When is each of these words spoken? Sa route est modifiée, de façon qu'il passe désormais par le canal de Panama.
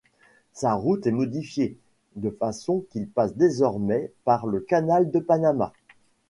Sa 0.53 0.73
route 0.73 1.05
est 1.05 1.11
modifiée, 1.11 1.77
de 2.15 2.31
façon 2.31 2.83
qu'il 2.89 3.07
passe 3.07 3.37
désormais 3.37 4.11
par 4.23 4.47
le 4.47 4.59
canal 4.59 5.11
de 5.11 5.19
Panama. 5.19 5.73